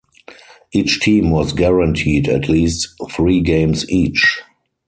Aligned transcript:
Each 0.71 0.99
team 0.99 1.29
was 1.29 1.53
guaranteed 1.53 2.27
at 2.27 2.49
least 2.49 2.87
three 3.11 3.39
games 3.39 3.87
each. 3.87 4.41